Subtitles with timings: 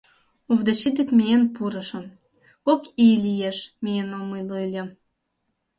[0.51, 2.05] —Овдачи дек миен пурышым;
[2.65, 4.83] кок ий лиеш, миен омыл ыле.